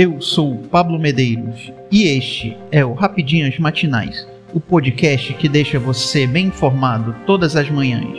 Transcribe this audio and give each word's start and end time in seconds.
Eu 0.00 0.20
sou 0.20 0.58
Pablo 0.70 0.96
Medeiros 0.96 1.72
e 1.90 2.04
este 2.04 2.56
é 2.70 2.84
o 2.84 2.92
Rapidinhas 2.92 3.58
Matinais, 3.58 4.28
o 4.54 4.60
podcast 4.60 5.34
que 5.34 5.48
deixa 5.48 5.76
você 5.76 6.24
bem 6.24 6.46
informado 6.46 7.16
todas 7.26 7.56
as 7.56 7.68
manhãs. 7.68 8.16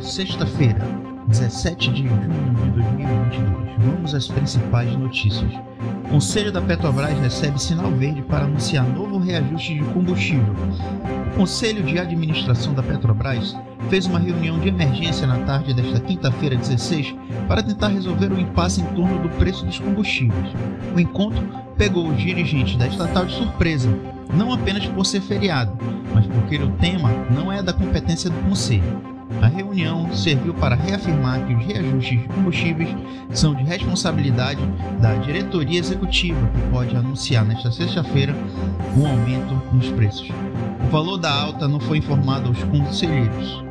Sexta-feira, 0.00 0.80
17 1.28 1.92
de 1.92 2.02
junho 2.02 2.30
de 2.64 2.70
2022. 2.72 3.64
Vamos 3.78 4.12
às 4.12 4.26
principais 4.26 4.92
notícias. 4.96 5.52
Conselho 6.14 6.52
da 6.52 6.62
Petrobras 6.62 7.18
recebe 7.18 7.60
sinal 7.60 7.90
verde 7.90 8.22
para 8.22 8.44
anunciar 8.44 8.86
novo 8.86 9.18
reajuste 9.18 9.74
de 9.74 9.84
combustível. 9.86 10.54
O 11.32 11.36
Conselho 11.38 11.82
de 11.82 11.98
Administração 11.98 12.72
da 12.72 12.84
Petrobras 12.84 13.56
fez 13.90 14.06
uma 14.06 14.20
reunião 14.20 14.60
de 14.60 14.68
emergência 14.68 15.26
na 15.26 15.40
tarde 15.40 15.74
desta 15.74 15.98
quinta-feira, 15.98 16.54
16, 16.54 17.16
para 17.48 17.64
tentar 17.64 17.88
resolver 17.88 18.30
o 18.30 18.38
impasse 18.38 18.80
em 18.80 18.84
torno 18.94 19.24
do 19.24 19.28
preço 19.30 19.66
dos 19.66 19.80
combustíveis. 19.80 20.50
O 20.94 21.00
encontro 21.00 21.44
pegou 21.76 22.06
os 22.06 22.16
dirigentes 22.16 22.76
da 22.76 22.86
estatal 22.86 23.26
de 23.26 23.34
surpresa, 23.34 23.88
não 24.32 24.52
apenas 24.52 24.86
por 24.86 25.04
ser 25.04 25.20
feriado, 25.20 25.76
mas 26.14 26.24
porque 26.28 26.58
o 26.58 26.70
tema 26.76 27.10
não 27.28 27.50
é 27.50 27.60
da 27.60 27.72
competência 27.72 28.30
do 28.30 28.40
Conselho. 28.48 29.13
A 29.42 29.46
reunião 29.46 30.12
serviu 30.14 30.54
para 30.54 30.74
reafirmar 30.74 31.46
que 31.46 31.54
os 31.54 31.64
reajustes 31.64 32.20
de 32.20 32.28
combustíveis 32.28 32.88
são 33.32 33.54
de 33.54 33.62
responsabilidade 33.62 34.60
da 35.00 35.14
diretoria 35.14 35.78
executiva, 35.78 36.38
que 36.54 36.70
pode 36.70 36.96
anunciar 36.96 37.44
nesta 37.44 37.70
sexta-feira 37.70 38.34
um 38.96 39.06
aumento 39.06 39.54
nos 39.72 39.90
preços. 39.90 40.28
O 40.86 40.90
valor 40.90 41.18
da 41.18 41.32
alta 41.32 41.68
não 41.68 41.80
foi 41.80 41.98
informado 41.98 42.48
aos 42.48 42.62
conselheiros. 42.64 43.64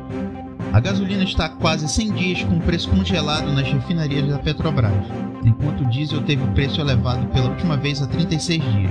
A 0.72 0.80
gasolina 0.80 1.22
está 1.22 1.46
há 1.46 1.48
quase 1.48 1.88
100 1.88 2.12
dias 2.12 2.42
com 2.42 2.58
preço 2.58 2.88
congelado 2.90 3.52
nas 3.52 3.70
refinarias 3.70 4.28
da 4.28 4.38
Petrobras, 4.38 4.92
enquanto 5.44 5.82
o 5.82 5.88
diesel 5.88 6.22
teve 6.22 6.42
o 6.42 6.52
preço 6.52 6.80
elevado 6.80 7.26
pela 7.28 7.50
última 7.50 7.76
vez 7.76 8.02
há 8.02 8.06
36 8.06 8.62
dias. 8.62 8.90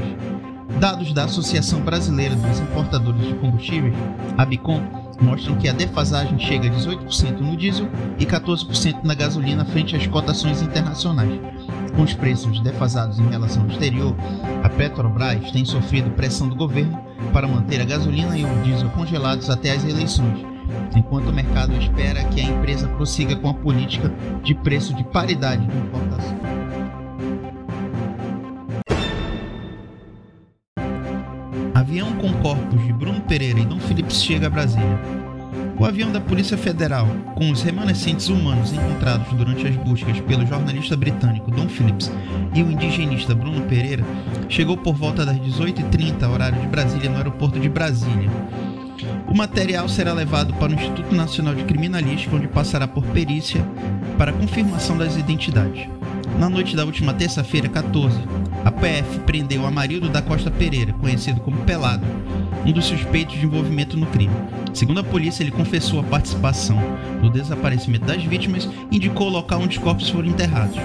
Dados 0.79 1.13
da 1.13 1.25
Associação 1.25 1.81
Brasileira 1.81 2.35
dos 2.35 2.59
Importadores 2.59 3.27
de 3.27 3.33
Combustíveis, 3.35 3.93
ABICOM, 4.37 4.81
mostram 5.21 5.55
que 5.55 5.69
a 5.69 5.73
defasagem 5.73 6.37
chega 6.39 6.67
a 6.67 6.71
18% 6.71 7.39
no 7.39 7.55
diesel 7.55 7.87
e 8.19 8.25
14% 8.25 9.03
na 9.03 9.13
gasolina 9.13 9.63
frente 9.65 9.95
às 9.95 10.05
cotações 10.07 10.61
internacionais. 10.61 11.39
Com 11.95 12.01
os 12.01 12.13
preços 12.13 12.59
defasados 12.59 13.19
em 13.19 13.29
relação 13.29 13.63
ao 13.63 13.69
exterior, 13.69 14.15
a 14.63 14.69
Petrobras 14.69 15.51
tem 15.51 15.63
sofrido 15.63 16.09
pressão 16.11 16.49
do 16.49 16.55
governo 16.55 16.99
para 17.31 17.47
manter 17.47 17.79
a 17.79 17.85
gasolina 17.85 18.37
e 18.37 18.43
o 18.43 18.63
diesel 18.63 18.89
congelados 18.89 19.49
até 19.49 19.71
as 19.71 19.83
eleições, 19.83 20.45
enquanto 20.95 21.29
o 21.29 21.33
mercado 21.33 21.75
espera 21.77 22.23
que 22.25 22.41
a 22.41 22.45
empresa 22.45 22.87
prossiga 22.87 23.35
com 23.35 23.49
a 23.49 23.53
política 23.53 24.11
de 24.43 24.55
preço 24.55 24.93
de 24.95 25.03
paridade 25.03 25.65
de 25.65 25.77
importação. 25.77 26.42
Avião 31.83 32.13
com 32.13 32.31
corpos 32.35 32.81
de 32.85 32.93
Bruno 32.93 33.19
Pereira 33.19 33.59
e 33.59 33.65
Dom 33.65 33.77
Phillips 33.77 34.23
chega 34.23 34.47
a 34.47 34.49
Brasília. 34.49 34.97
O 35.77 35.83
avião 35.83 36.13
da 36.13 36.21
Polícia 36.21 36.57
Federal, 36.57 37.05
com 37.35 37.51
os 37.51 37.61
remanescentes 37.61 38.29
humanos 38.29 38.71
encontrados 38.71 39.27
durante 39.33 39.67
as 39.67 39.75
buscas 39.75 40.17
pelo 40.21 40.47
jornalista 40.47 40.95
britânico 40.95 41.51
Dom 41.51 41.67
Phillips 41.67 42.09
e 42.55 42.63
o 42.63 42.71
indigenista 42.71 43.35
Bruno 43.35 43.63
Pereira, 43.63 44.01
chegou 44.47 44.77
por 44.77 44.95
volta 44.95 45.25
das 45.25 45.35
18h30, 45.39 46.25
horário 46.29 46.61
de 46.61 46.67
Brasília, 46.67 47.09
no 47.09 47.17
aeroporto 47.17 47.59
de 47.59 47.67
Brasília. 47.67 48.29
O 49.27 49.35
material 49.35 49.89
será 49.89 50.13
levado 50.13 50.53
para 50.53 50.71
o 50.71 50.75
Instituto 50.75 51.13
Nacional 51.13 51.53
de 51.53 51.65
Criminalística, 51.65 52.33
onde 52.33 52.47
passará 52.47 52.87
por 52.87 53.03
perícia 53.07 53.61
para 54.17 54.31
confirmação 54.31 54.97
das 54.97 55.17
identidades. 55.17 55.92
Na 56.39 56.49
noite 56.49 56.75
da 56.75 56.83
última 56.83 57.13
terça-feira, 57.13 57.69
14, 57.69 58.17
a 58.65 58.71
PF 58.71 59.19
prendeu 59.19 59.65
Amarildo 59.65 60.09
da 60.09 60.21
Costa 60.21 60.49
Pereira, 60.49 60.91
conhecido 60.93 61.39
como 61.41 61.63
Pelado, 61.63 62.05
um 62.65 62.71
dos 62.71 62.85
suspeitos 62.85 63.39
de 63.39 63.45
envolvimento 63.45 63.95
no 63.95 64.05
crime. 64.07 64.33
Segundo 64.73 64.99
a 64.99 65.03
polícia, 65.03 65.43
ele 65.43 65.51
confessou 65.51 65.99
a 65.99 66.03
participação 66.03 66.77
no 67.21 67.29
desaparecimento 67.29 68.05
das 68.05 68.23
vítimas 68.23 68.67
e 68.91 68.97
indicou 68.97 69.27
o 69.27 69.31
local 69.31 69.61
onde 69.61 69.77
os 69.77 69.83
corpos 69.83 70.09
foram 70.09 70.27
enterrados. 70.27 70.77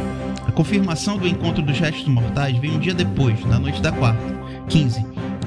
A 0.46 0.52
confirmação 0.52 1.16
do 1.16 1.26
encontro 1.26 1.62
dos 1.62 1.78
restos 1.78 2.06
mortais 2.06 2.56
veio 2.58 2.74
um 2.74 2.78
dia 2.78 2.94
depois, 2.94 3.42
na 3.46 3.58
noite 3.58 3.80
da 3.80 3.90
quarta, 3.90 4.22
15. 4.68 5.04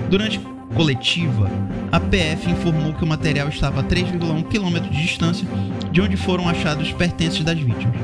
Durante 0.09 0.40
coletiva, 0.71 1.49
a 1.91 1.99
PF 1.99 2.49
informou 2.49 2.93
que 2.93 3.03
o 3.03 3.07
material 3.07 3.47
estava 3.49 3.81
a 3.81 3.83
3,1 3.83 4.43
km 4.43 4.89
de 4.89 5.01
distância 5.01 5.47
de 5.91 6.01
onde 6.01 6.17
foram 6.17 6.47
achados 6.47 6.87
os 6.87 6.93
pertences 6.93 7.43
das 7.43 7.59
vítimas. 7.59 7.95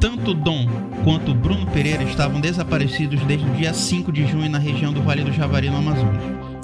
Tanto 0.00 0.32
Dom 0.32 0.66
quanto 1.02 1.34
Bruno 1.34 1.66
Pereira 1.66 2.04
estavam 2.04 2.40
desaparecidos 2.40 3.20
desde 3.22 3.48
o 3.48 3.54
dia 3.54 3.74
5 3.74 4.12
de 4.12 4.26
junho 4.26 4.48
na 4.48 4.58
região 4.58 4.92
do 4.92 5.02
Vale 5.02 5.24
do 5.24 5.32
Javari, 5.32 5.70
no 5.70 5.78
Amazonas. 5.78 6.22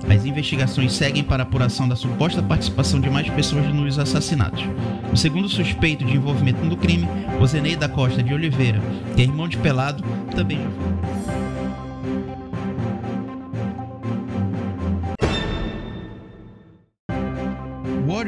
As 0.08 0.24
investigações 0.24 0.92
seguem 0.92 1.24
para 1.24 1.42
apuração 1.42 1.88
da 1.88 1.96
suposta 1.96 2.42
participação 2.42 3.00
de 3.00 3.08
mais 3.08 3.28
pessoas 3.30 3.66
nos 3.72 3.98
assassinatos. 3.98 4.64
O 5.12 5.16
segundo 5.16 5.48
suspeito 5.48 6.04
de 6.04 6.16
envolvimento 6.16 6.64
no 6.64 6.76
crime, 6.76 7.08
Ozenei 7.40 7.74
da 7.74 7.88
Costa 7.88 8.22
de 8.22 8.34
Oliveira, 8.34 8.80
que 9.16 9.22
é 9.22 9.24
irmão 9.24 9.48
de 9.48 9.56
Pelado, 9.56 10.04
também 10.34 10.58
já 10.58 10.70
foi. 10.70 10.93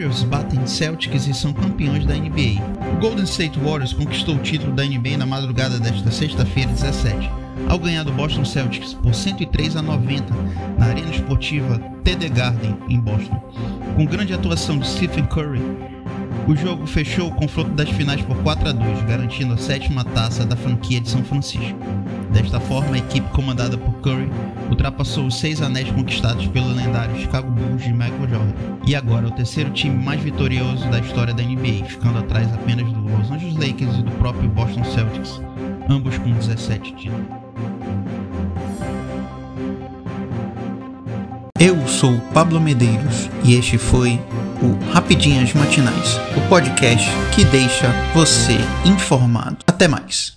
Warriors 0.07 0.23
batem 0.23 0.65
Celtics 0.69 1.27
e 1.27 1.35
são 1.35 1.53
campeões 1.53 2.07
da 2.07 2.15
NBA. 2.15 2.63
O 2.93 3.01
Golden 3.01 3.25
State 3.25 3.59
Warriors 3.59 3.93
conquistou 3.93 4.37
o 4.37 4.39
título 4.39 4.73
da 4.73 4.85
NBA 4.85 5.17
na 5.19 5.27
madrugada 5.27 5.81
desta 5.81 6.13
sexta-feira, 6.13 6.71
17, 6.71 7.29
ao 7.69 7.77
ganhar 7.77 8.05
do 8.05 8.13
Boston 8.13 8.45
Celtics 8.45 8.95
por 8.95 9.13
103 9.13 9.75
a 9.75 9.83
90 9.83 10.33
na 10.79 10.87
Arena 10.87 11.11
Esportiva 11.11 11.81
TD 12.05 12.29
Garden 12.29 12.79
em 12.89 13.01
Boston. 13.01 13.37
Com 13.97 14.07
grande 14.07 14.33
atuação 14.33 14.79
de 14.79 14.87
Stephen 14.87 15.25
Curry, 15.27 15.63
o 16.47 16.55
jogo 16.55 16.87
fechou 16.87 17.27
o 17.29 17.35
confronto 17.35 17.71
das 17.71 17.91
finais 17.91 18.23
por 18.23 18.37
4 18.45 18.69
a 18.69 18.73
2, 18.73 19.03
garantindo 19.07 19.55
a 19.55 19.59
sétima 19.59 20.05
taça 20.05 20.47
da 20.47 20.55
franquia 20.55 21.01
de 21.01 21.09
São 21.09 21.25
Francisco. 21.25 21.77
Desta 22.31 22.61
forma, 22.61 22.95
a 22.95 22.99
equipe 22.99 23.29
comandada 23.31 23.79
por 23.79 23.95
Curry 24.01 24.31
ultrapassou 24.69 25.27
os 25.27 25.39
seis 25.39 25.63
anéis 25.63 25.91
conquistados 25.91 26.47
pelo 26.49 26.69
lendário 26.69 27.19
Chicago 27.19 27.51
Bulls 27.51 27.83
de 27.83 27.93
Michael 27.93 28.29
Jordan, 28.29 28.53
e 28.87 28.95
agora 28.95 29.27
é 29.27 29.29
o 29.29 29.33
terceiro 29.33 29.71
time 29.71 30.03
mais 30.03 30.21
vitorioso 30.21 30.89
da 30.91 30.99
história 30.99 31.33
da 31.33 31.43
NBA, 31.43 31.85
ficando 31.87 32.19
atrás 32.19 32.53
apenas 32.53 32.91
do 32.93 33.01
Los 33.01 33.31
Angeles 33.31 33.57
Lakers 33.57 33.99
e 33.99 34.03
do 34.03 34.11
próprio 34.13 34.49
Boston 34.49 34.85
Celtics, 34.85 35.41
ambos 35.89 36.19
com 36.19 36.31
17 36.33 36.95
títulos. 36.95 37.27
Eu 41.59 41.89
sou 41.89 42.19
Pablo 42.35 42.61
Medeiros 42.61 43.31
e 43.43 43.55
este 43.55 43.79
foi 43.79 44.21
o 44.63 44.93
Rapidinhas 44.93 45.55
Matinais, 45.55 46.21
o 46.37 46.49
podcast 46.49 47.09
que 47.35 47.45
deixa 47.47 47.91
você 48.15 48.57
informado. 48.85 49.59
Até 49.67 49.89
mais. 49.89 50.37